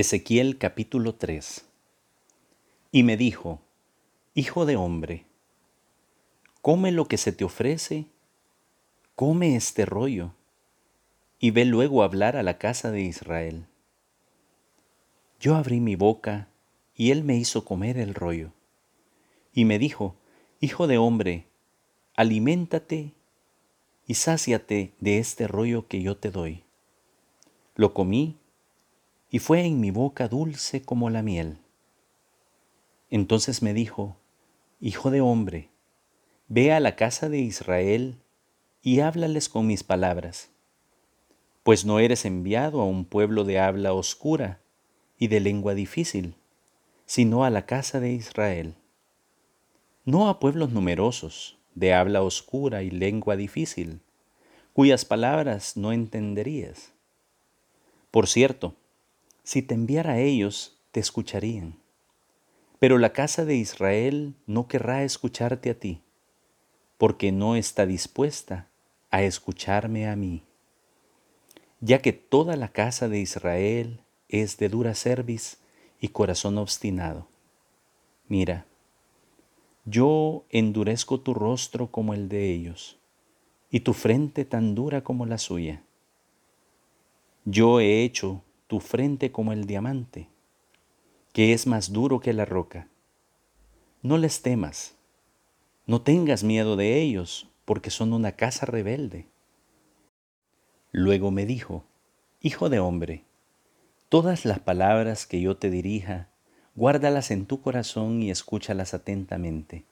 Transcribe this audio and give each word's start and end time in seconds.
Ezequiel 0.00 0.56
capítulo 0.56 1.14
3 1.14 1.66
Y 2.90 3.02
me 3.02 3.18
dijo, 3.18 3.60
Hijo 4.32 4.64
de 4.64 4.76
hombre, 4.76 5.26
come 6.62 6.90
lo 6.90 7.04
que 7.04 7.18
se 7.18 7.32
te 7.32 7.44
ofrece, 7.44 8.06
come 9.14 9.56
este 9.56 9.84
rollo, 9.84 10.32
y 11.38 11.50
ve 11.50 11.66
luego 11.66 12.02
hablar 12.02 12.38
a 12.38 12.42
la 12.42 12.56
casa 12.56 12.90
de 12.90 13.02
Israel. 13.02 13.66
Yo 15.38 15.54
abrí 15.54 15.80
mi 15.80 15.96
boca, 15.96 16.48
y 16.94 17.10
él 17.10 17.22
me 17.22 17.36
hizo 17.36 17.66
comer 17.66 17.98
el 17.98 18.14
rollo. 18.14 18.52
Y 19.52 19.66
me 19.66 19.78
dijo, 19.78 20.16
Hijo 20.60 20.86
de 20.86 20.96
hombre, 20.96 21.44
aliméntate 22.16 23.12
y 24.06 24.14
sáciate 24.14 24.94
de 24.98 25.18
este 25.18 25.46
rollo 25.46 25.88
que 25.88 26.00
yo 26.00 26.16
te 26.16 26.30
doy. 26.30 26.64
Lo 27.74 27.92
comí 27.92 28.39
y 29.30 29.38
fue 29.38 29.64
en 29.64 29.80
mi 29.80 29.90
boca 29.90 30.28
dulce 30.28 30.82
como 30.82 31.08
la 31.08 31.22
miel. 31.22 31.58
Entonces 33.10 33.62
me 33.62 33.72
dijo, 33.72 34.16
Hijo 34.80 35.10
de 35.10 35.20
hombre, 35.20 35.68
ve 36.48 36.72
a 36.72 36.80
la 36.80 36.96
casa 36.96 37.28
de 37.28 37.38
Israel 37.38 38.16
y 38.82 39.00
háblales 39.00 39.48
con 39.48 39.66
mis 39.66 39.84
palabras, 39.84 40.50
pues 41.62 41.84
no 41.84 42.00
eres 42.00 42.24
enviado 42.24 42.80
a 42.80 42.86
un 42.86 43.04
pueblo 43.04 43.44
de 43.44 43.58
habla 43.58 43.92
oscura 43.92 44.60
y 45.18 45.28
de 45.28 45.40
lengua 45.40 45.74
difícil, 45.74 46.34
sino 47.04 47.44
a 47.44 47.50
la 47.50 47.66
casa 47.66 48.00
de 48.00 48.12
Israel. 48.12 48.74
No 50.04 50.28
a 50.28 50.40
pueblos 50.40 50.70
numerosos, 50.70 51.58
de 51.74 51.92
habla 51.92 52.22
oscura 52.22 52.82
y 52.82 52.90
lengua 52.90 53.36
difícil, 53.36 54.00
cuyas 54.72 55.04
palabras 55.04 55.76
no 55.76 55.92
entenderías. 55.92 56.92
Por 58.10 58.26
cierto, 58.26 58.74
si 59.42 59.62
te 59.62 59.74
enviara 59.74 60.12
a 60.12 60.18
ellos, 60.18 60.78
te 60.92 61.00
escucharían. 61.00 61.78
Pero 62.78 62.98
la 62.98 63.12
casa 63.12 63.44
de 63.44 63.56
Israel 63.56 64.34
no 64.46 64.68
querrá 64.68 65.04
escucharte 65.04 65.70
a 65.70 65.78
ti, 65.78 66.02
porque 66.98 67.32
no 67.32 67.56
está 67.56 67.86
dispuesta 67.86 68.68
a 69.10 69.22
escucharme 69.22 70.08
a 70.08 70.16
mí. 70.16 70.44
Ya 71.80 72.00
que 72.00 72.12
toda 72.12 72.56
la 72.56 72.68
casa 72.68 73.08
de 73.08 73.20
Israel 73.20 74.00
es 74.28 74.58
de 74.58 74.68
dura 74.68 74.94
cerviz 74.94 75.58
y 76.00 76.08
corazón 76.08 76.58
obstinado. 76.58 77.28
Mira, 78.28 78.66
yo 79.84 80.44
endurezco 80.50 81.20
tu 81.20 81.34
rostro 81.34 81.90
como 81.90 82.14
el 82.14 82.28
de 82.28 82.52
ellos, 82.52 82.98
y 83.70 83.80
tu 83.80 83.92
frente 83.92 84.44
tan 84.44 84.74
dura 84.74 85.02
como 85.02 85.26
la 85.26 85.38
suya. 85.38 85.82
Yo 87.44 87.80
he 87.80 88.04
hecho 88.04 88.42
tu 88.70 88.78
frente 88.78 89.32
como 89.32 89.52
el 89.52 89.66
diamante, 89.66 90.28
que 91.32 91.52
es 91.52 91.66
más 91.66 91.92
duro 91.92 92.20
que 92.20 92.32
la 92.32 92.44
roca. 92.44 92.86
No 94.00 94.16
les 94.16 94.42
temas, 94.42 94.94
no 95.86 96.02
tengas 96.02 96.44
miedo 96.44 96.76
de 96.76 97.00
ellos, 97.02 97.48
porque 97.64 97.90
son 97.90 98.12
una 98.12 98.36
casa 98.36 98.66
rebelde. 98.66 99.26
Luego 100.92 101.32
me 101.32 101.46
dijo, 101.46 101.84
Hijo 102.40 102.68
de 102.68 102.78
hombre, 102.78 103.24
todas 104.08 104.44
las 104.44 104.60
palabras 104.60 105.26
que 105.26 105.40
yo 105.40 105.56
te 105.56 105.68
dirija, 105.68 106.28
guárdalas 106.76 107.32
en 107.32 107.46
tu 107.46 107.62
corazón 107.62 108.22
y 108.22 108.30
escúchalas 108.30 108.94
atentamente. 108.94 109.84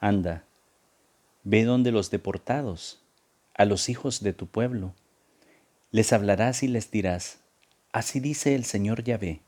Anda, 0.00 0.44
ve 1.44 1.62
donde 1.62 1.92
los 1.92 2.10
deportados, 2.10 3.04
a 3.54 3.64
los 3.64 3.88
hijos 3.88 4.24
de 4.24 4.32
tu 4.32 4.48
pueblo, 4.48 4.92
les 5.92 6.12
hablarás 6.12 6.64
y 6.64 6.66
les 6.66 6.90
dirás, 6.90 7.45
Así 7.96 8.20
dice 8.20 8.54
el 8.54 8.66
Señor 8.66 9.04
Yahvé, 9.04 9.40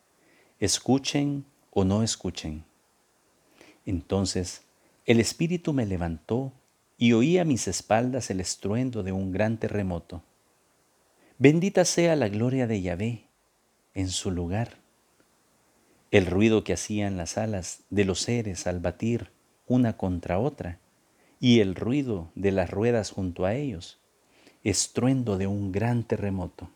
escuchen 0.58 1.44
o 1.70 1.84
no 1.84 2.02
escuchen. 2.02 2.64
Entonces 3.84 4.62
el 5.04 5.20
Espíritu 5.20 5.74
me 5.74 5.84
levantó 5.84 6.54
y 6.96 7.12
oí 7.12 7.36
a 7.36 7.44
mis 7.44 7.68
espaldas 7.68 8.30
el 8.30 8.40
estruendo 8.40 9.02
de 9.02 9.12
un 9.12 9.32
gran 9.32 9.58
terremoto. 9.58 10.22
Bendita 11.36 11.84
sea 11.84 12.16
la 12.16 12.30
gloria 12.30 12.66
de 12.66 12.80
Yahvé 12.80 13.24
en 13.92 14.08
su 14.08 14.30
lugar. 14.30 14.78
El 16.10 16.24
ruido 16.24 16.64
que 16.64 16.72
hacían 16.72 17.18
las 17.18 17.36
alas 17.36 17.82
de 17.90 18.06
los 18.06 18.20
seres 18.20 18.66
al 18.66 18.80
batir 18.80 19.30
una 19.66 19.98
contra 19.98 20.38
otra 20.38 20.78
y 21.38 21.60
el 21.60 21.74
ruido 21.74 22.32
de 22.34 22.52
las 22.52 22.70
ruedas 22.70 23.10
junto 23.10 23.44
a 23.44 23.54
ellos, 23.54 23.98
estruendo 24.64 25.36
de 25.36 25.46
un 25.46 25.70
gran 25.70 26.02
terremoto. 26.02 26.70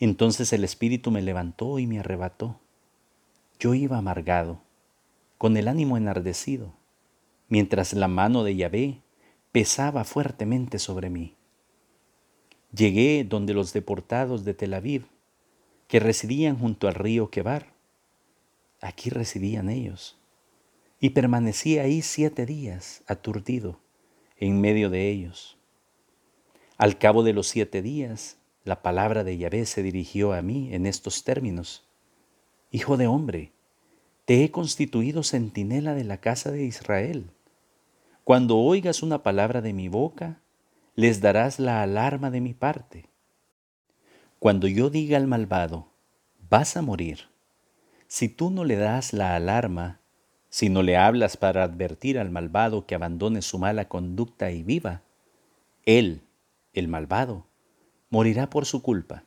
Entonces 0.00 0.52
el 0.52 0.64
Espíritu 0.64 1.10
me 1.10 1.22
levantó 1.22 1.78
y 1.78 1.86
me 1.86 2.00
arrebató. 2.00 2.60
Yo 3.58 3.74
iba 3.74 3.96
amargado, 3.96 4.60
con 5.38 5.56
el 5.56 5.68
ánimo 5.68 5.96
enardecido, 5.96 6.74
mientras 7.48 7.92
la 7.92 8.08
mano 8.08 8.44
de 8.44 8.56
Yahvé 8.56 9.00
pesaba 9.52 10.04
fuertemente 10.04 10.78
sobre 10.78 11.10
mí. 11.10 11.36
Llegué 12.74 13.24
donde 13.24 13.54
los 13.54 13.72
deportados 13.72 14.44
de 14.44 14.54
Tel 14.54 14.74
Aviv, 14.74 15.06
que 15.86 16.00
residían 16.00 16.58
junto 16.58 16.88
al 16.88 16.94
río 16.94 17.30
Quebar, 17.30 17.72
aquí 18.80 19.10
residían 19.10 19.68
ellos, 19.68 20.16
y 20.98 21.10
permanecí 21.10 21.78
ahí 21.78 22.02
siete 22.02 22.46
días, 22.46 23.04
aturdido, 23.06 23.78
en 24.38 24.60
medio 24.60 24.90
de 24.90 25.08
ellos. 25.10 25.56
Al 26.76 26.98
cabo 26.98 27.22
de 27.22 27.32
los 27.32 27.46
siete 27.46 27.80
días, 27.82 28.38
la 28.64 28.82
palabra 28.82 29.24
de 29.24 29.36
Yahvé 29.36 29.66
se 29.66 29.82
dirigió 29.82 30.32
a 30.32 30.40
mí 30.40 30.74
en 30.74 30.86
estos 30.86 31.22
términos. 31.22 31.86
Hijo 32.70 32.96
de 32.96 33.06
hombre, 33.06 33.52
te 34.24 34.42
he 34.42 34.50
constituido 34.50 35.22
centinela 35.22 35.94
de 35.94 36.04
la 36.04 36.16
casa 36.16 36.50
de 36.50 36.64
Israel. 36.64 37.30
Cuando 38.24 38.56
oigas 38.56 39.02
una 39.02 39.22
palabra 39.22 39.60
de 39.60 39.74
mi 39.74 39.88
boca, 39.88 40.40
les 40.94 41.20
darás 41.20 41.58
la 41.58 41.82
alarma 41.82 42.30
de 42.30 42.40
mi 42.40 42.54
parte. 42.54 43.10
Cuando 44.38 44.66
yo 44.66 44.88
diga 44.88 45.18
al 45.18 45.26
malvado, 45.26 45.88
vas 46.48 46.78
a 46.78 46.82
morir, 46.82 47.28
si 48.06 48.30
tú 48.30 48.50
no 48.50 48.64
le 48.64 48.76
das 48.76 49.12
la 49.12 49.34
alarma, 49.34 50.00
si 50.48 50.70
no 50.70 50.82
le 50.82 50.96
hablas 50.96 51.36
para 51.36 51.64
advertir 51.64 52.18
al 52.18 52.30
malvado 52.30 52.86
que 52.86 52.94
abandone 52.94 53.42
su 53.42 53.58
mala 53.58 53.88
conducta 53.88 54.50
y 54.52 54.62
viva, 54.62 55.02
él, 55.84 56.22
el 56.72 56.88
malvado, 56.88 57.46
morirá 58.14 58.48
por 58.48 58.64
su 58.64 58.80
culpa, 58.80 59.24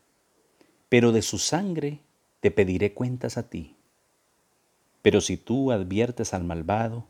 pero 0.88 1.12
de 1.12 1.22
su 1.22 1.40
sangre 1.40 2.00
te 2.40 2.52
pediré 2.52 2.94
cuentas 2.94 3.38
a 3.38 3.50
ti. 3.50 3.76
Pero 5.02 5.20
si 5.20 5.36
tú 5.36 5.74
adviertes 5.74 6.34
al 6.34 6.46
malvado, 6.46 7.06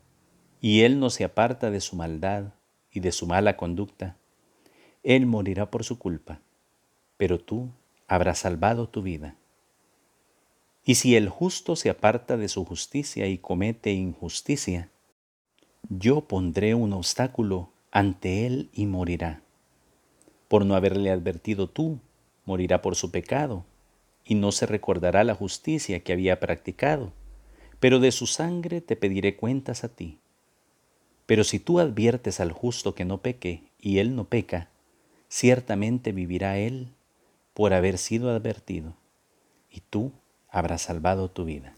y 0.59 0.81
él 0.81 0.99
no 0.99 1.11
se 1.11 1.23
aparta 1.23 1.69
de 1.69 1.79
su 1.79 1.95
maldad 1.95 2.45
y 2.91 3.01
de 3.01 3.11
su 3.11 3.27
mala 3.27 3.57
conducta, 3.57 4.17
él 5.03 5.27
morirá 5.27 5.69
por 5.69 5.83
su 5.83 5.99
culpa, 5.99 6.39
pero 7.15 7.39
tú 7.39 7.69
habrás 8.07 8.39
salvado 8.39 8.89
tu 8.89 9.03
vida. 9.03 9.35
Y 10.83 10.95
si 10.95 11.15
el 11.15 11.29
justo 11.29 11.75
se 11.75 11.91
aparta 11.91 12.37
de 12.37 12.47
su 12.47 12.65
justicia 12.65 13.27
y 13.27 13.37
comete 13.37 13.91
injusticia, 13.91 14.89
yo 15.89 16.21
pondré 16.21 16.73
un 16.73 16.93
obstáculo 16.93 17.69
ante 17.91 18.47
él 18.47 18.71
y 18.73 18.87
morirá 18.87 19.43
por 20.47 20.65
no 20.65 20.75
haberle 20.75 21.11
advertido 21.11 21.67
tú, 21.67 21.99
morirá 22.45 22.81
por 22.81 22.95
su 22.95 23.11
pecado, 23.11 23.65
y 24.23 24.35
no 24.35 24.51
se 24.51 24.65
recordará 24.65 25.23
la 25.23 25.35
justicia 25.35 26.01
que 26.01 26.13
había 26.13 26.39
practicado, 26.39 27.13
pero 27.79 27.99
de 27.99 28.11
su 28.11 28.27
sangre 28.27 28.81
te 28.81 28.95
pediré 28.95 29.35
cuentas 29.35 29.83
a 29.83 29.89
ti. 29.89 30.19
Pero 31.25 31.43
si 31.43 31.59
tú 31.59 31.79
adviertes 31.79 32.39
al 32.39 32.51
justo 32.51 32.95
que 32.95 33.05
no 33.05 33.21
peque, 33.21 33.63
y 33.79 33.99
él 33.99 34.15
no 34.15 34.25
peca, 34.25 34.69
ciertamente 35.29 36.11
vivirá 36.11 36.57
él 36.57 36.93
por 37.53 37.73
haber 37.73 37.97
sido 37.97 38.29
advertido, 38.29 38.95
y 39.69 39.81
tú 39.81 40.11
habrás 40.49 40.83
salvado 40.83 41.29
tu 41.29 41.45
vida. 41.45 41.73